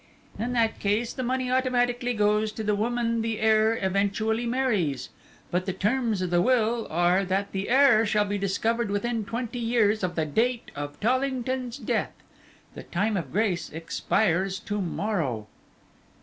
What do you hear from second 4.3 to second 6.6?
marries. But the terms of the